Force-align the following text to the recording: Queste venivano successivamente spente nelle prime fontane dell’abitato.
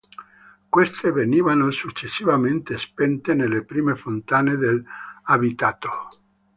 Queste 0.67 1.11
venivano 1.11 1.69
successivamente 1.69 2.75
spente 2.79 3.35
nelle 3.35 3.63
prime 3.63 3.93
fontane 3.95 4.55
dell’abitato. 4.55 5.89